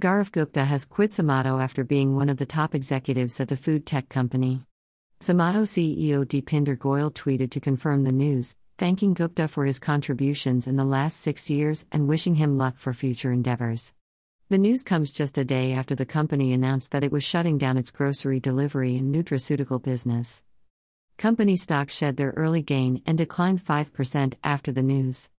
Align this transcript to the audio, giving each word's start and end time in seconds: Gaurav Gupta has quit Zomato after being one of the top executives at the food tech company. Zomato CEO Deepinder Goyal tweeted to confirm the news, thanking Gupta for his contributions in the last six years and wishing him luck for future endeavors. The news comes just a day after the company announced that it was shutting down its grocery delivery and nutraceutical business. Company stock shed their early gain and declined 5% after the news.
Gaurav 0.00 0.32
Gupta 0.32 0.64
has 0.64 0.86
quit 0.86 1.10
Zomato 1.10 1.62
after 1.62 1.84
being 1.84 2.16
one 2.16 2.30
of 2.30 2.38
the 2.38 2.46
top 2.46 2.74
executives 2.74 3.38
at 3.40 3.48
the 3.48 3.58
food 3.58 3.84
tech 3.84 4.08
company. 4.08 4.62
Zomato 5.20 5.66
CEO 5.66 6.24
Deepinder 6.24 6.78
Goyal 6.78 7.12
tweeted 7.12 7.50
to 7.50 7.60
confirm 7.60 8.02
the 8.02 8.10
news, 8.10 8.56
thanking 8.78 9.12
Gupta 9.12 9.48
for 9.48 9.66
his 9.66 9.78
contributions 9.78 10.66
in 10.66 10.76
the 10.76 10.84
last 10.86 11.18
six 11.18 11.50
years 11.50 11.84
and 11.92 12.08
wishing 12.08 12.36
him 12.36 12.56
luck 12.56 12.78
for 12.78 12.94
future 12.94 13.32
endeavors. 13.32 13.92
The 14.48 14.56
news 14.56 14.82
comes 14.82 15.12
just 15.12 15.36
a 15.36 15.44
day 15.44 15.72
after 15.72 15.94
the 15.94 16.06
company 16.06 16.54
announced 16.54 16.90
that 16.92 17.04
it 17.04 17.12
was 17.12 17.22
shutting 17.22 17.58
down 17.58 17.76
its 17.76 17.90
grocery 17.90 18.40
delivery 18.40 18.96
and 18.96 19.14
nutraceutical 19.14 19.82
business. 19.82 20.42
Company 21.18 21.54
stock 21.54 21.90
shed 21.90 22.16
their 22.16 22.30
early 22.30 22.62
gain 22.62 23.02
and 23.04 23.18
declined 23.18 23.58
5% 23.58 24.34
after 24.42 24.72
the 24.72 24.82
news. 24.82 25.30